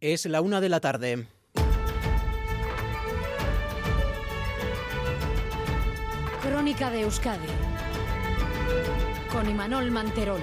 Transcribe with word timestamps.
Es 0.00 0.24
la 0.24 0.40
una 0.40 0.62
de 0.62 0.70
la 0.70 0.80
tarde. 0.80 1.26
Crónica 6.40 6.90
de 6.90 7.02
Euskadi 7.02 7.46
con 9.30 9.50
Imanol 9.50 9.90
Manterola. 9.90 10.42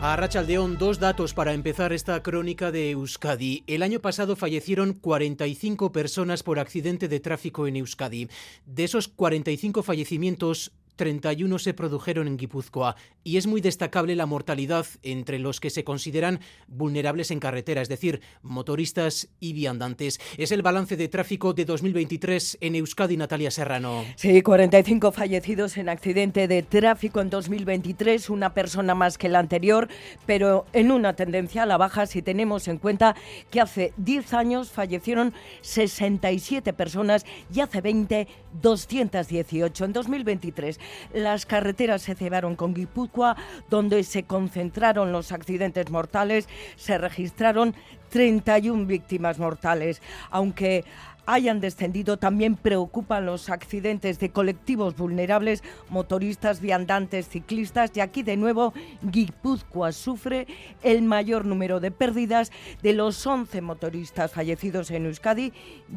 A 0.00 0.16
Rachaldeón, 0.16 0.76
dos 0.76 0.98
datos 0.98 1.34
para 1.34 1.54
empezar 1.54 1.92
esta 1.92 2.20
crónica 2.20 2.72
de 2.72 2.90
Euskadi. 2.90 3.62
El 3.68 3.84
año 3.84 4.00
pasado 4.00 4.34
fallecieron 4.34 4.92
45 4.92 5.92
personas 5.92 6.42
por 6.42 6.58
accidente 6.58 7.06
de 7.06 7.20
tráfico 7.20 7.68
en 7.68 7.76
Euskadi. 7.76 8.28
De 8.66 8.84
esos 8.84 9.06
45 9.06 9.84
fallecimientos, 9.84 10.72
31 10.96 11.58
se 11.58 11.74
produjeron 11.74 12.28
en 12.28 12.36
Guipúzcoa 12.36 12.96
y 13.22 13.36
es 13.36 13.46
muy 13.46 13.60
destacable 13.60 14.14
la 14.16 14.26
mortalidad 14.26 14.86
entre 15.02 15.38
los 15.38 15.60
que 15.60 15.70
se 15.70 15.84
consideran 15.84 16.40
vulnerables 16.68 17.30
en 17.30 17.40
carretera, 17.40 17.82
es 17.82 17.88
decir, 17.88 18.20
motoristas 18.42 19.28
y 19.40 19.52
viandantes. 19.52 20.20
Es 20.36 20.52
el 20.52 20.62
balance 20.62 20.96
de 20.96 21.08
tráfico 21.08 21.54
de 21.54 21.64
2023 21.64 22.58
en 22.60 22.76
Euskadi, 22.76 23.16
Natalia 23.16 23.50
Serrano. 23.50 24.04
Sí, 24.16 24.42
45 24.42 25.12
fallecidos 25.12 25.76
en 25.76 25.88
accidente 25.88 26.48
de 26.48 26.62
tráfico 26.62 27.20
en 27.20 27.30
2023, 27.30 28.30
una 28.30 28.54
persona 28.54 28.94
más 28.94 29.18
que 29.18 29.28
la 29.28 29.38
anterior, 29.38 29.88
pero 30.26 30.66
en 30.72 30.90
una 30.90 31.14
tendencia 31.14 31.62
a 31.62 31.66
la 31.66 31.76
baja 31.76 32.06
si 32.06 32.22
tenemos 32.22 32.68
en 32.68 32.78
cuenta 32.78 33.16
que 33.50 33.60
hace 33.60 33.92
10 33.96 34.34
años 34.34 34.70
fallecieron 34.70 35.32
67 35.62 36.72
personas 36.72 37.24
y 37.52 37.60
hace 37.60 37.80
20 37.80 38.28
218. 38.60 39.84
En 39.84 39.92
2023 39.92 40.78
las 41.12 41.46
carreteras 41.46 42.02
se 42.02 42.14
cebaron 42.14 42.56
con 42.56 42.74
Guipúzcoa, 42.74 43.36
donde 43.70 44.02
se 44.04 44.24
concentraron 44.24 45.12
los 45.12 45.32
accidentes 45.32 45.90
mortales. 45.90 46.48
Se 46.76 46.98
registraron 46.98 47.74
31 48.10 48.86
víctimas 48.86 49.38
mortales, 49.38 50.00
aunque 50.30 50.84
hayan 51.26 51.60
descendido. 51.60 52.16
También 52.16 52.56
preocupan 52.56 53.26
los 53.26 53.50
accidentes 53.50 54.18
de 54.18 54.30
colectivos 54.30 54.96
vulnerables, 54.96 55.62
motoristas, 55.88 56.60
viandantes, 56.60 57.28
ciclistas. 57.28 57.90
Y 57.94 58.00
aquí 58.00 58.22
de 58.22 58.36
nuevo 58.36 58.72
Guipúzcoa 59.02 59.92
sufre 59.92 60.46
el 60.82 61.02
mayor 61.02 61.44
número 61.44 61.80
de 61.80 61.90
pérdidas. 61.90 62.52
De 62.82 62.92
los 62.92 63.26
11 63.26 63.60
motoristas 63.60 64.32
fallecidos 64.32 64.90
en 64.90 65.06
Euskadi, 65.06 65.52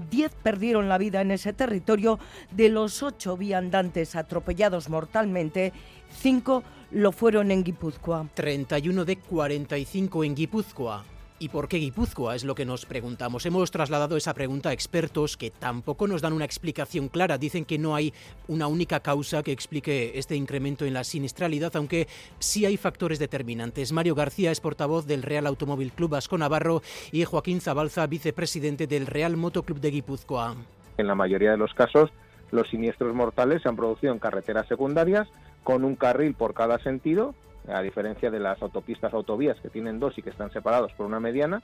10 0.10 0.34
perdieron 0.44 0.90
la 0.90 0.98
vida 0.98 1.22
en 1.22 1.32
ese 1.32 1.54
territorio. 1.54 2.20
De 2.52 2.70
los 2.70 3.04
8 3.04 3.38
viandantes 3.38 4.16
atropellados 4.16 4.90
mortalmente, 4.90 5.74
5 6.20 6.64
lo 6.92 7.12
fueron 7.12 7.52
en 7.52 7.64
Guipúzcoa. 7.64 8.28
31 8.34 9.06
de 9.06 9.18
45 9.18 10.24
en 10.24 10.36
Guipúzcoa. 10.36 11.17
¿Y 11.40 11.50
por 11.50 11.68
qué 11.68 11.78
Guipúzcoa? 11.78 12.36
Es 12.36 12.44
lo 12.44 12.56
que 12.56 12.66
nos 12.66 12.88
preguntamos. 12.88 13.46
Hemos 13.46 13.70
trasladado 13.70 14.18
esa 14.18 14.34
pregunta 14.34 14.70
a 14.70 14.74
expertos 14.74 15.38
que 15.38 15.52
tampoco 15.52 16.08
nos 16.08 16.24
dan 16.24 16.34
una 16.34 16.46
explicación 16.46 17.10
clara. 17.10 17.38
Dicen 17.38 17.64
que 17.64 17.78
no 17.78 17.94
hay 17.94 18.12
una 18.48 18.66
única 18.66 19.02
causa 19.02 19.44
que 19.44 19.52
explique 19.52 20.14
este 20.16 20.36
incremento 20.36 20.84
en 20.86 20.96
la 20.96 21.04
siniestralidad, 21.04 21.76
aunque 21.76 22.08
sí 22.40 22.66
hay 22.66 22.76
factores 22.76 23.20
determinantes. 23.20 23.92
Mario 23.92 24.16
García 24.16 24.50
es 24.52 24.60
portavoz 24.60 25.06
del 25.06 25.22
Real 25.22 25.46
Automóvil 25.46 25.92
Club 25.92 26.10
Vasco 26.10 26.40
Navarro 26.40 26.82
y 27.12 27.24
Joaquín 27.24 27.62
Zabalza, 27.62 28.08
vicepresidente 28.08 28.88
del 28.88 29.06
Real 29.06 29.38
Motoclub 29.38 29.80
de 29.80 29.92
Guipúzcoa. 29.92 30.56
En 30.98 31.06
la 31.06 31.14
mayoría 31.14 31.52
de 31.52 31.58
los 31.58 31.72
casos, 31.76 32.10
los 32.50 32.68
siniestros 32.70 33.14
mortales 33.14 33.62
se 33.62 33.70
han 33.70 33.76
producido 33.76 34.12
en 34.12 34.18
carreteras 34.18 34.68
secundarias 34.68 35.28
con 35.64 35.86
un 35.86 35.96
carril 35.96 36.34
por 36.34 36.56
cada 36.56 36.80
sentido 36.80 37.36
a 37.68 37.82
diferencia 37.82 38.32
de 38.32 38.40
las 38.40 38.62
autopistas 38.62 39.14
autovías 39.14 39.60
que 39.60 39.70
tienen 39.70 40.00
dos 40.00 40.18
y 40.18 40.22
que 40.22 40.30
están 40.30 40.52
separados 40.52 40.94
por 40.94 41.06
una 41.06 41.20
mediana. 41.20 41.62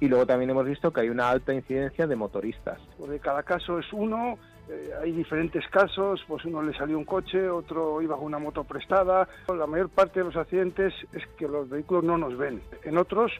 Y 0.00 0.08
luego 0.08 0.26
también 0.26 0.50
hemos 0.50 0.66
visto 0.66 0.92
que 0.92 1.00
hay 1.00 1.08
una 1.08 1.30
alta 1.30 1.54
incidencia 1.54 2.06
de 2.06 2.16
motoristas. 2.16 2.78
Porque 2.98 3.18
cada 3.18 3.42
caso 3.42 3.78
es 3.78 3.90
uno, 3.92 4.38
eh, 4.68 4.90
hay 5.02 5.12
diferentes 5.12 5.66
casos, 5.68 6.22
pues 6.28 6.44
uno 6.44 6.62
le 6.62 6.76
salió 6.76 6.98
un 6.98 7.04
coche, 7.04 7.48
otro 7.48 8.02
iba 8.02 8.16
con 8.16 8.26
una 8.26 8.38
moto 8.38 8.64
prestada. 8.64 9.28
La 9.48 9.66
mayor 9.66 9.88
parte 9.88 10.20
de 10.20 10.26
los 10.26 10.36
accidentes 10.36 10.92
es 11.12 11.26
que 11.38 11.48
los 11.48 11.68
vehículos 11.68 12.04
no 12.04 12.18
nos 12.18 12.36
ven. 12.36 12.60
En 12.82 12.98
otros, 12.98 13.32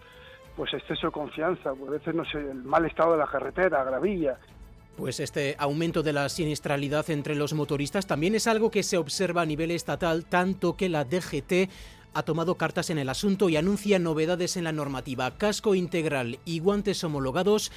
pues 0.57 0.73
exceso 0.73 1.09
de 1.09 1.13
confianza, 1.13 1.75
pues 1.75 1.89
a 1.89 1.93
veces 1.93 2.15
no 2.15 2.25
sé, 2.25 2.39
el 2.39 2.63
mal 2.65 2.87
estado 2.87 3.13
de 3.13 3.19
la 3.19 3.27
carretera, 3.27 3.85
gravilla. 3.85 4.39
Pues 4.97 5.21
este 5.21 5.57
aumento 5.59 6.03
de 6.03 6.15
la 6.15 6.27
siniestralidad 6.31 7.11
entre 7.11 7.35
los 7.35 7.53
motoristas 7.53 8.07
también 8.07 8.35
es 8.35 8.47
algo 8.47 8.71
que 8.71 8.83
se 8.83 8.97
observa 8.97 9.43
a 9.43 9.47
nivel 9.47 9.71
estatal, 9.71 10.25
tanto 10.25 10.75
que 10.75 10.89
la 10.89 11.05
DGT 11.05 11.69
ha 12.17 12.23
tomado 12.23 12.55
cartas 12.55 12.89
en 12.89 12.97
el 12.97 13.11
asunto 13.11 13.51
y 13.51 13.59
anuncia 13.59 13.99
novedades 13.99 14.57
en 14.57 14.65
la 14.65 14.73
normativa. 14.73 15.37
Casco 15.37 15.75
integral 15.75 16.39
y 16.47 16.61
guantes 16.61 17.05
homologados 17.05 17.71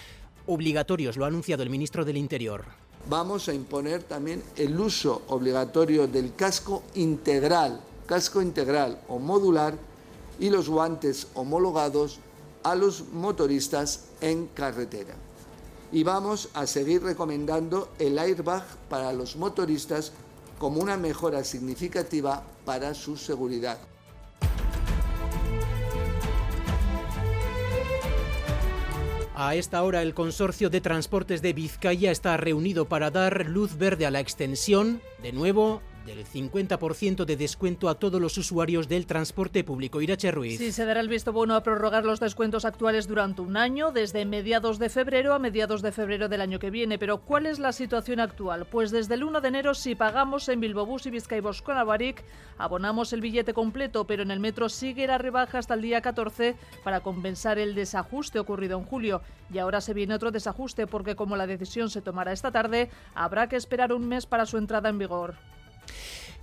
obligatorios, 0.46 1.18
lo 1.18 1.26
ha 1.26 1.28
anunciado 1.28 1.62
el 1.62 1.70
ministro 1.70 2.06
del 2.06 2.16
Interior. 2.16 2.64
Vamos 3.10 3.50
a 3.50 3.54
imponer 3.54 4.02
también 4.04 4.42
el 4.56 4.80
uso 4.80 5.24
obligatorio 5.28 6.08
del 6.08 6.36
casco 6.36 6.84
integral, 6.96 7.82
casco 8.08 8.42
integral 8.42 9.02
o 9.10 9.20
modular 9.20 9.74
y 10.40 10.50
los 10.50 10.70
guantes 10.70 11.28
homologados 11.34 12.20
a 12.64 12.76
los 12.76 13.10
motoristas 13.10 14.06
en 14.22 14.48
carretera. 14.48 15.16
Y 15.92 16.04
vamos 16.04 16.48
a 16.54 16.66
seguir 16.66 17.04
recomendando 17.04 17.90
el 18.00 18.18
airbag 18.18 18.64
para 18.88 19.12
los 19.12 19.36
motoristas 19.36 20.14
como 20.60 20.80
una 20.80 20.96
mejora 20.96 21.44
significativa 21.44 22.42
para 22.64 22.94
su 22.94 23.18
seguridad. 23.18 23.80
A 29.42 29.56
esta 29.56 29.82
hora 29.84 30.02
el 30.02 30.14
Consorcio 30.14 30.70
de 30.70 30.82
Transportes 30.82 31.42
de 31.42 31.54
Vizcaya 31.54 32.12
está 32.12 32.36
reunido 32.36 32.90
para 32.90 33.10
dar 33.10 33.46
luz 33.46 33.78
verde 33.78 34.06
a 34.06 34.12
la 34.12 34.20
extensión, 34.20 35.02
de 35.24 35.32
nuevo, 35.32 35.82
del 36.06 36.26
50% 36.26 37.26
de 37.26 37.38
descuento 37.38 37.90
a 37.90 37.96
todos 37.96 38.22
los 38.22 38.38
usuarios 38.38 38.88
del 38.88 39.06
transporte 39.06 39.64
público. 39.64 40.02
Irache 40.02 40.32
Ruiz. 40.32 40.58
Sí, 40.58 40.72
se 40.72 40.86
dará 40.86 41.00
el 41.00 41.10
visto 41.10 41.34
bueno 41.34 41.56
a 41.56 41.64
prorrogar 41.64 42.06
los 42.06 42.20
descuentos 42.20 42.66
actuales 42.66 43.08
durante 43.08 43.42
un 43.42 43.58
año, 43.58 43.92
desde 43.92 44.26
mediados 44.26 44.80
de 44.80 44.90
febrero 44.90 45.34
a 45.34 45.40
mediados 45.40 45.82
de 45.82 45.92
febrero 45.92 46.30
del 46.30 46.42
año 46.42 46.60
que 46.60 46.70
viene. 46.70 46.98
Pero 46.98 47.20
¿cuál 47.20 47.46
es 47.46 47.60
la 47.60 47.72
situación 47.72 48.20
actual? 48.20 48.66
Pues 48.66 48.92
desde 48.92 49.16
el 49.16 49.24
1 49.24 49.42
de 49.42 49.48
enero, 49.48 49.74
si 49.74 49.96
pagamos 49.96 50.50
en 50.50 50.60
Bilbobús 50.60 51.06
y 51.06 51.12
Vizcaibos 51.12 51.62
con 51.62 51.78
Avaric, 51.78 52.24
abonamos 52.58 53.14
el 53.14 53.22
billete 53.22 53.54
completo, 53.54 54.06
pero 54.06 54.24
en 54.24 54.32
el 54.32 54.40
metro 54.40 54.70
sigue 54.70 55.08
la 55.08 55.18
rebaja 55.18 55.60
hasta 55.60 55.74
el 55.74 55.82
día 55.82 56.02
14 56.02 56.56
para 56.84 57.02
compensar 57.02 57.60
el 57.60 57.76
desajuste 57.76 58.40
ocurrido 58.40 58.78
en 58.78 58.86
julio. 58.86 59.22
Y 59.52 59.58
ahora 59.58 59.82
se 59.82 59.94
viene 59.94 60.14
otro 60.14 60.32
desajuste 60.32 60.88
porque 60.88 61.16
como 61.16 61.36
la 61.36 61.48
decisión 61.48 61.90
se 61.90 62.02
tomará 62.02 62.32
esta 62.32 62.52
tarde, 62.52 62.90
habrá 63.16 63.50
que 63.50 63.56
esperar 63.56 63.94
un 63.94 64.08
mes 64.08 64.26
para 64.26 64.46
su 64.46 64.58
entrada 64.58 64.90
en 64.90 65.00
vigor. 65.00 65.36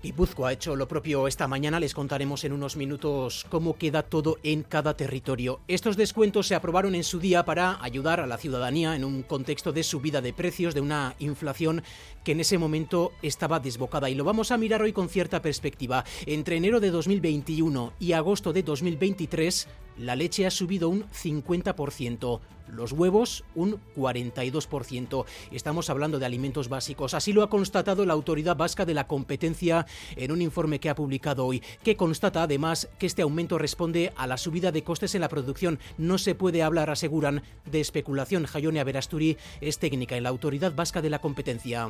Guipúzcoa 0.03 0.51
ha 0.51 0.53
hecho 0.53 0.77
lo 0.77 0.87
propio 0.87 1.27
esta 1.27 1.49
mañana. 1.49 1.81
Les 1.81 1.95
contaremos 1.95 2.45
en 2.45 2.53
unos 2.53 2.77
minutos 2.77 3.47
cómo 3.49 3.77
queda 3.77 4.03
todo 4.03 4.39
en 4.43 4.63
cada 4.63 4.97
territorio. 4.97 5.61
Estos 5.69 5.97
descuentos 5.97 6.47
se 6.47 6.55
aprobaron 6.55 6.95
en 6.95 7.03
su 7.03 7.19
día 7.19 7.45
para 7.45 7.83
ayudar 7.83 8.21
a 8.21 8.27
la 8.27 8.39
ciudadanía 8.39 8.95
en 8.95 9.05
un 9.05 9.23
contexto 9.23 9.73
de 9.73 9.83
subida 9.83 10.21
de 10.21 10.33
precios, 10.33 10.75
de 10.75 10.81
una 10.81 11.17
inflación 11.19 11.83
que 12.23 12.33
en 12.33 12.41
ese 12.41 12.59
momento 12.59 13.13
estaba 13.23 13.59
desbocada. 13.59 14.09
Y 14.11 14.15
lo 14.15 14.25
vamos 14.25 14.53
a 14.53 14.59
mirar 14.59 14.83
hoy 14.83 14.93
con 14.93 15.09
cierta 15.09 15.43
perspectiva. 15.43 16.05
Entre 16.27 16.57
enero 16.57 16.79
de 16.79 16.91
2021 16.91 17.95
y 17.99 18.13
agosto 18.13 18.53
de 18.53 18.63
2023, 18.63 19.67
la 19.99 20.17
leche 20.17 20.47
ha 20.47 20.51
subido 20.51 20.89
un 20.89 21.05
50%, 21.11 22.41
los 22.69 22.93
huevos 22.93 23.45
un 23.55 23.81
42%. 23.97 25.25
Estamos 25.53 25.91
hablando 25.91 26.19
de 26.19 26.27
alimentos 26.27 26.69
básicos. 26.69 27.15
Así 27.15 27.33
lo 27.33 27.43
ha 27.43 27.51
constatado 27.51 28.05
la 28.05 28.13
Autoridad 28.13 28.57
Vasca 28.57 28.85
de 28.85 28.95
la 28.95 29.07
Competencia 29.07 29.87
en 30.17 30.33
un 30.33 30.43
informe 30.43 30.81
que 30.81 30.91
ha 30.91 30.95
publicado 30.95 31.47
hoy, 31.47 31.63
que 31.83 31.97
constata 31.97 32.43
además 32.43 32.89
que 32.99 33.07
este 33.07 33.23
aumento 33.23 33.59
responde 33.59 34.13
a 34.17 34.27
la 34.27 34.37
subida 34.37 34.73
de 34.73 34.83
costes 34.85 35.15
en 35.15 35.21
la 35.21 35.29
producción. 35.29 35.79
No 35.99 36.19
se 36.19 36.35
puede 36.35 36.63
hablar, 36.63 36.91
aseguran, 36.91 37.43
de 37.65 37.81
especulación. 37.81 38.47
Jayone 38.47 38.81
Averasturi 38.81 39.37
es 39.61 39.79
técnica 39.79 40.17
en 40.17 40.25
la 40.25 40.31
Autoridad 40.31 40.75
Vasca 40.75 41.03
de 41.03 41.11
la 41.11 41.21
Competencia 41.21 41.89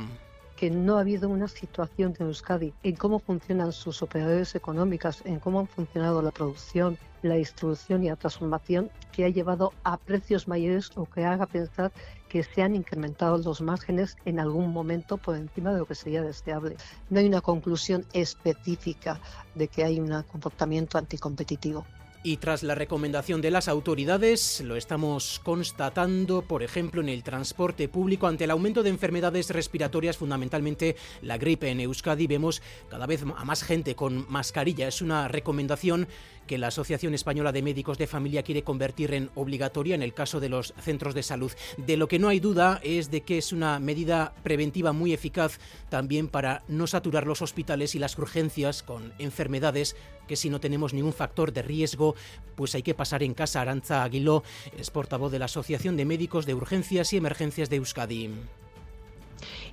que 0.56 0.70
no 0.70 0.96
ha 0.96 1.00
habido 1.00 1.28
una 1.28 1.48
situación 1.48 2.14
en 2.18 2.26
Euskadi 2.26 2.72
en 2.82 2.96
cómo 2.96 3.18
funcionan 3.18 3.72
sus 3.72 4.02
operadores 4.02 4.54
económicas, 4.54 5.22
en 5.24 5.38
cómo 5.38 5.60
han 5.60 5.66
funcionado 5.68 6.22
la 6.22 6.30
producción, 6.30 6.98
la 7.22 7.34
distribución 7.34 8.02
y 8.02 8.08
la 8.08 8.16
transformación 8.16 8.90
que 9.12 9.24
ha 9.24 9.28
llevado 9.28 9.72
a 9.84 9.98
precios 9.98 10.48
mayores 10.48 10.90
o 10.96 11.06
que 11.06 11.24
haga 11.24 11.46
pensar 11.46 11.92
que 12.28 12.42
se 12.42 12.62
han 12.62 12.74
incrementado 12.74 13.38
los 13.38 13.60
márgenes 13.60 14.16
en 14.24 14.40
algún 14.40 14.72
momento 14.72 15.18
por 15.18 15.36
encima 15.36 15.72
de 15.72 15.80
lo 15.80 15.86
que 15.86 15.94
sería 15.94 16.22
deseable. 16.22 16.76
No 17.10 17.20
hay 17.20 17.26
una 17.26 17.40
conclusión 17.40 18.04
específica 18.12 19.20
de 19.54 19.68
que 19.68 19.84
hay 19.84 20.00
un 20.00 20.22
comportamiento 20.22 20.98
anticompetitivo. 20.98 21.84
Y 22.26 22.38
tras 22.38 22.64
la 22.64 22.74
recomendación 22.74 23.40
de 23.40 23.52
las 23.52 23.68
autoridades, 23.68 24.60
lo 24.62 24.74
estamos 24.74 25.40
constatando, 25.44 26.42
por 26.42 26.64
ejemplo, 26.64 27.00
en 27.00 27.08
el 27.08 27.22
transporte 27.22 27.88
público, 27.88 28.26
ante 28.26 28.42
el 28.42 28.50
aumento 28.50 28.82
de 28.82 28.90
enfermedades 28.90 29.50
respiratorias, 29.50 30.16
fundamentalmente 30.16 30.96
la 31.22 31.38
gripe 31.38 31.70
en 31.70 31.78
Euskadi, 31.78 32.26
vemos 32.26 32.62
cada 32.90 33.06
vez 33.06 33.22
a 33.22 33.44
más 33.44 33.62
gente 33.62 33.94
con 33.94 34.26
mascarilla. 34.28 34.88
Es 34.88 35.02
una 35.02 35.28
recomendación 35.28 36.08
que 36.48 36.58
la 36.58 36.68
Asociación 36.68 37.14
Española 37.14 37.52
de 37.52 37.62
Médicos 37.62 37.98
de 37.98 38.06
Familia 38.06 38.42
quiere 38.42 38.62
convertir 38.62 39.12
en 39.14 39.30
obligatoria 39.34 39.94
en 39.94 40.02
el 40.02 40.14
caso 40.14 40.40
de 40.40 40.48
los 40.48 40.74
centros 40.80 41.14
de 41.14 41.22
salud. 41.22 41.52
De 41.76 41.96
lo 41.96 42.08
que 42.08 42.18
no 42.18 42.28
hay 42.28 42.40
duda 42.40 42.80
es 42.82 43.10
de 43.10 43.22
que 43.22 43.38
es 43.38 43.52
una 43.52 43.78
medida 43.78 44.34
preventiva 44.42 44.92
muy 44.92 45.12
eficaz 45.12 45.58
también 45.90 46.28
para 46.28 46.62
no 46.68 46.86
saturar 46.86 47.26
los 47.26 47.42
hospitales 47.42 47.94
y 47.94 47.98
las 47.98 48.16
urgencias 48.18 48.82
con 48.82 49.12
enfermedades 49.18 49.96
que 50.26 50.36
si 50.36 50.50
no 50.50 50.60
tenemos 50.60 50.94
ningún 50.94 51.12
factor 51.12 51.52
de 51.52 51.62
riesgo, 51.62 52.14
pues 52.54 52.74
hay 52.74 52.82
que 52.82 52.94
pasar 52.94 53.22
en 53.22 53.34
casa. 53.34 53.60
Aranza 53.60 54.02
Aguiló 54.02 54.42
es 54.78 54.90
portavoz 54.90 55.32
de 55.32 55.38
la 55.38 55.46
Asociación 55.46 55.96
de 55.96 56.04
Médicos 56.04 56.46
de 56.46 56.54
Urgencias 56.54 57.12
y 57.12 57.16
Emergencias 57.16 57.70
de 57.70 57.76
Euskadi 57.76 58.30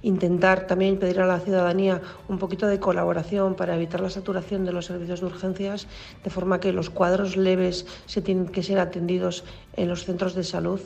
intentar 0.01 0.67
también 0.67 0.99
pedir 0.99 1.21
a 1.21 1.25
la 1.25 1.39
ciudadanía 1.39 2.01
un 2.27 2.37
poquito 2.37 2.67
de 2.67 2.79
colaboración 2.79 3.55
para 3.55 3.75
evitar 3.75 4.01
la 4.01 4.09
saturación 4.09 4.65
de 4.65 4.73
los 4.73 4.85
servicios 4.87 5.21
de 5.21 5.27
urgencias, 5.27 5.87
de 6.23 6.29
forma 6.29 6.59
que 6.59 6.73
los 6.73 6.89
cuadros 6.89 7.37
leves 7.37 7.85
se 8.05 8.21
tienen 8.21 8.47
que 8.47 8.63
ser 8.63 8.79
atendidos 8.79 9.45
en 9.77 9.87
los 9.87 10.03
centros 10.03 10.35
de 10.35 10.43
salud 10.43 10.81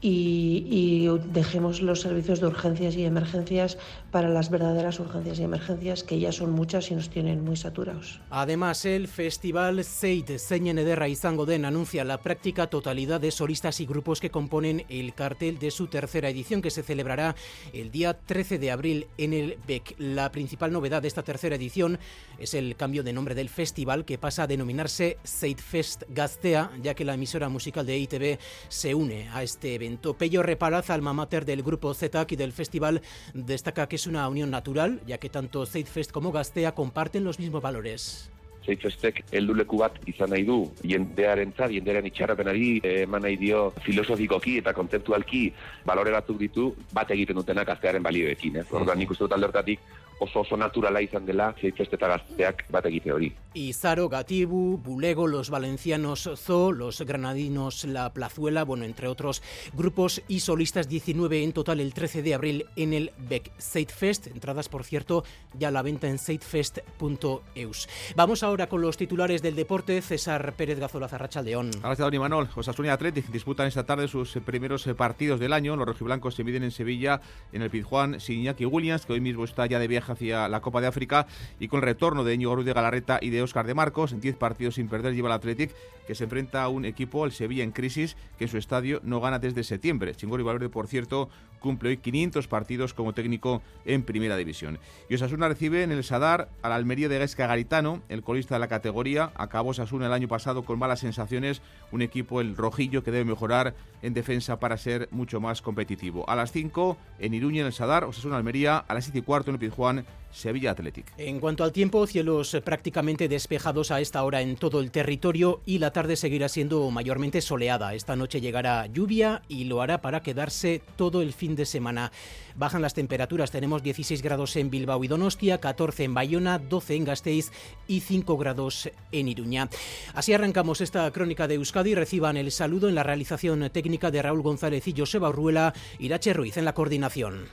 y, 0.00 1.08
dejemos 1.32 1.80
los 1.80 2.00
servicios 2.00 2.40
de 2.40 2.46
urgencias 2.46 2.96
y 2.96 3.04
emergencias 3.04 3.78
para 4.10 4.28
las 4.28 4.50
verdaderas 4.50 5.00
urgencias 5.00 5.38
y 5.38 5.44
emergencias, 5.44 6.02
que 6.02 6.18
ya 6.18 6.32
son 6.32 6.50
muchas 6.50 6.90
y 6.90 6.94
nos 6.94 7.08
tienen 7.08 7.42
muy 7.44 7.56
saturados. 7.56 8.20
Además, 8.30 8.84
el 8.84 9.08
Festival 9.08 9.82
Seid 9.84 10.38
Zeinen 10.38 10.78
Ederra 10.78 11.08
izango 11.08 11.46
anuncia 11.46 12.04
la 12.04 12.18
práctica 12.18 12.66
totalidad 12.66 13.20
de 13.20 13.30
solistas 13.30 13.80
y 13.80 13.86
grupos 13.86 14.20
que 14.20 14.30
componen 14.30 14.84
el 14.88 15.14
cartel 15.14 15.58
de 15.58 15.70
su 15.70 15.86
tercera 15.86 16.28
edición, 16.28 16.60
que 16.60 16.70
se 16.70 16.82
celebrará 16.82 17.34
el 17.72 17.90
día 17.90 18.14
13 18.14 18.58
de 18.58 18.70
abril 18.70 19.06
en 19.16 19.32
el 19.32 19.58
BEC. 19.66 19.94
La 19.98 20.30
principal 20.32 20.72
novedad 20.72 21.02
de 21.02 21.08
esta 21.08 21.22
tercera 21.22 21.56
edición 21.56 21.98
es 22.38 22.54
el 22.54 22.76
cambio 22.76 23.02
de 23.02 23.12
nombre 23.12 23.34
del 23.34 23.48
festival, 23.48 24.04
que 24.04 24.18
pasa 24.18 24.42
a 24.42 24.46
denominarse 24.46 25.18
Fest 25.56 26.02
Gaztea, 26.08 26.70
ya 26.82 26.94
que 26.94 27.04
la 27.04 27.14
emisora 27.14 27.48
musical 27.48 27.86
de 27.86 27.98
ITV 27.98 28.38
se 28.68 28.94
une 28.94 29.28
a 29.32 29.42
este 29.42 29.74
evento. 29.74 29.85
Pello 30.18 30.42
Reparaz, 30.42 30.90
alma 30.90 31.12
mater 31.12 31.44
del 31.44 31.62
grupo 31.62 31.94
ZAC 31.94 32.32
y 32.32 32.36
del 32.36 32.52
festival, 32.52 33.02
destaca 33.34 33.88
que 33.88 33.96
es 33.96 34.06
una 34.06 34.28
unión 34.28 34.50
natural, 34.50 35.00
ya 35.06 35.18
que 35.18 35.28
tanto 35.28 35.64
Zeitfest 35.66 36.12
como 36.12 36.32
Gastea 36.32 36.74
comparten 36.74 37.24
los 37.24 37.38
mismos 37.38 37.62
valores. 37.62 38.30
Zeitfestek 38.66 39.22
helduleku 39.30 39.78
bat 39.78 39.98
izan 40.10 40.32
nahi 40.34 40.42
du 40.46 40.56
jendearentzat, 40.82 41.70
jendearen 41.70 42.08
itxarrapenari 42.10 42.80
eman 43.04 43.22
nahi 43.22 43.36
dio 43.38 43.68
filosofikoki 43.84 44.56
eta 44.62 44.74
kontzeptualki 44.74 45.42
balore 45.86 46.14
batzuk 46.16 46.40
ditu 46.40 46.72
bat 46.92 47.12
egiten 47.14 47.38
dutenak 47.38 47.68
gaztearen 47.70 48.02
balioekin. 48.02 48.58
Eh? 48.62 48.66
Orduan 48.72 48.98
nik 48.98 49.14
uste 49.14 49.24
dut 49.24 49.36
aldertatik 49.38 49.86
oso 50.18 50.40
oso 50.40 50.56
naturala 50.56 51.02
izan 51.02 51.26
dela 51.26 51.52
zeitfesteta 51.60 52.08
gazteak 52.08 52.64
bat 52.72 52.86
egite 52.86 53.12
hori. 53.12 53.32
Izaro, 53.54 54.08
Gatibu, 54.08 54.76
Bulego, 54.78 55.26
los 55.26 55.48
valencianos 55.48 56.28
Zo, 56.36 56.72
los 56.72 57.00
granadinos 57.00 57.84
La 57.84 58.12
Plazuela, 58.12 58.64
bueno, 58.64 58.84
entre 58.84 59.08
otros 59.08 59.42
grupos 59.72 60.22
y 60.28 60.40
solistas 60.40 60.88
19 60.88 61.42
en 61.42 61.52
total 61.52 61.80
el 61.80 61.94
13 61.94 62.22
de 62.22 62.34
abril 62.34 62.66
en 62.76 62.92
el 62.92 63.12
Beck 63.16 63.50
Zeitfest. 63.58 64.26
Entradas, 64.26 64.68
por 64.68 64.84
cierto, 64.84 65.24
ya 65.58 65.68
a 65.68 65.70
la 65.70 65.82
venta 65.82 66.08
en 66.08 66.18
zeitfest.eus. 66.18 67.88
Vamos 68.14 68.42
ahora 68.42 68.68
con 68.68 68.82
los 68.82 68.96
titulares 68.96 69.42
del 69.42 69.56
deporte. 69.56 70.02
César 70.02 70.54
Pérez 70.54 70.78
Gazola 70.78 71.08
Zarrachaldeón. 71.08 71.70
Gracias, 71.80 71.98
Don 71.98 72.20
Manol. 72.20 72.48
Osasuna 72.54 72.92
Athletic 72.92 73.26
disputan 73.28 73.66
esta 73.66 73.84
tarde 73.84 74.08
sus 74.08 74.34
primeros 74.44 74.84
partidos 74.96 75.40
del 75.40 75.52
año. 75.52 75.76
Los 75.76 75.86
rojiblancos 75.86 76.34
se 76.34 76.44
miden 76.44 76.62
en 76.62 76.70
Sevilla 76.70 77.20
en 77.52 77.62
el 77.62 77.70
Pizjuán 77.70 78.20
sin 78.20 78.40
Iñaki 78.40 78.66
Williams, 78.66 79.06
que 79.06 79.14
hoy 79.14 79.20
mismo 79.20 79.44
está 79.44 79.66
ya 79.66 79.78
de 79.78 79.88
viaje 79.88 80.05
hacia 80.08 80.48
la 80.48 80.60
Copa 80.60 80.80
de 80.80 80.86
África 80.86 81.26
y 81.58 81.68
con 81.68 81.78
el 81.78 81.86
retorno 81.86 82.24
de 82.24 82.34
Íñigo 82.34 82.54
Ruiz 82.54 82.66
de 82.66 82.72
Galarreta 82.72 83.18
y 83.20 83.30
de 83.30 83.42
Óscar 83.42 83.66
de 83.66 83.74
Marcos, 83.74 84.12
en 84.12 84.20
10 84.20 84.36
partidos 84.36 84.76
sin 84.76 84.88
perder 84.88 85.14
lleva 85.14 85.28
el 85.28 85.34
Athletic, 85.34 85.74
que 86.06 86.14
se 86.14 86.24
enfrenta 86.24 86.62
a 86.62 86.68
un 86.68 86.84
equipo, 86.84 87.24
el 87.24 87.32
Sevilla 87.32 87.64
en 87.64 87.72
crisis, 87.72 88.16
que 88.38 88.44
en 88.44 88.50
su 88.50 88.58
estadio 88.58 89.00
no 89.02 89.20
gana 89.20 89.38
desde 89.38 89.64
septiembre. 89.64 90.14
Chingori 90.14 90.42
Valverde, 90.42 90.68
por 90.68 90.86
cierto, 90.86 91.28
cumple 91.60 91.90
hoy 91.90 91.96
500 91.96 92.46
partidos 92.48 92.94
como 92.94 93.12
técnico 93.12 93.62
en 93.84 94.02
Primera 94.02 94.36
División. 94.36 94.78
Y 95.08 95.14
Osasuna 95.14 95.48
recibe 95.48 95.82
en 95.82 95.92
el 95.92 96.04
Sadar 96.04 96.48
al 96.62 96.72
Almería 96.72 97.08
de 97.08 97.18
Gaisca 97.18 97.46
Garitano, 97.46 98.02
el 98.08 98.22
colista 98.22 98.54
de 98.54 98.60
la 98.60 98.68
categoría. 98.68 99.32
Acabó 99.34 99.70
Osasuna 99.70 100.06
el 100.06 100.12
año 100.12 100.28
pasado 100.28 100.64
con 100.64 100.78
malas 100.78 101.00
sensaciones, 101.00 101.62
un 101.92 102.02
equipo, 102.02 102.40
el 102.40 102.56
rojillo, 102.56 103.02
que 103.02 103.10
debe 103.10 103.24
mejorar 103.24 103.74
en 104.02 104.14
defensa 104.14 104.58
para 104.58 104.76
ser 104.76 105.08
mucho 105.10 105.40
más 105.40 105.62
competitivo. 105.62 106.28
A 106.28 106.36
las 106.36 106.52
5 106.52 106.96
en 107.18 107.34
Iruña, 107.34 107.60
en 107.60 107.66
el 107.66 107.72
Sadar, 107.72 108.04
Osasuna 108.04 108.36
Almería, 108.36 108.78
a 108.78 108.94
las 108.94 109.04
7 109.04 109.18
y 109.18 109.22
cuarto 109.22 109.50
en 109.50 109.54
el 109.54 109.60
Pizjuán, 109.60 110.04
Sevilla 110.36 110.72
Athletic. 110.72 111.06
En 111.16 111.40
cuanto 111.40 111.64
al 111.64 111.72
tiempo, 111.72 112.06
cielos 112.06 112.56
prácticamente 112.62 113.26
despejados 113.26 113.90
a 113.90 114.02
esta 114.02 114.22
hora 114.22 114.42
en 114.42 114.56
todo 114.56 114.80
el 114.80 114.90
territorio 114.90 115.62
y 115.64 115.78
la 115.78 115.92
tarde 115.92 116.14
seguirá 116.14 116.50
siendo 116.50 116.90
mayormente 116.90 117.40
soleada. 117.40 117.94
Esta 117.94 118.16
noche 118.16 118.42
llegará 118.42 118.86
lluvia 118.86 119.40
y 119.48 119.64
lo 119.64 119.80
hará 119.80 120.02
para 120.02 120.22
quedarse 120.22 120.82
todo 120.96 121.22
el 121.22 121.32
fin 121.32 121.56
de 121.56 121.64
semana. 121.64 122.12
Bajan 122.54 122.82
las 122.82 122.92
temperaturas, 122.92 123.50
tenemos 123.50 123.82
16 123.82 124.20
grados 124.20 124.56
en 124.56 124.68
Bilbao 124.68 125.02
y 125.04 125.08
Donostia, 125.08 125.58
14 125.58 126.04
en 126.04 126.14
Bayona, 126.14 126.58
12 126.58 126.94
en 126.96 127.04
Gasteiz 127.04 127.50
y 127.88 128.00
5 128.00 128.36
grados 128.36 128.90
en 129.12 129.28
Iruña. 129.28 129.70
Así 130.14 130.34
arrancamos 130.34 130.82
esta 130.82 131.10
crónica 131.12 131.48
de 131.48 131.54
Euskadi. 131.54 131.94
Reciban 131.94 132.36
el 132.36 132.52
saludo 132.52 132.90
en 132.90 132.94
la 132.94 133.02
realización 133.02 133.70
técnica 133.70 134.10
de 134.10 134.20
Raúl 134.20 134.42
González 134.42 134.86
y 134.86 134.94
Joseba 134.94 135.30
Urruela, 135.30 135.72
Irache 135.98 136.34
Ruiz 136.34 136.58
en 136.58 136.66
la 136.66 136.74
coordinación. 136.74 137.46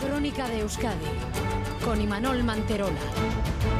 Crónica 0.00 0.48
de 0.48 0.60
Euskadi 0.60 1.57
con 1.84 2.00
Imanol 2.00 2.42
Manterola. 2.44 3.77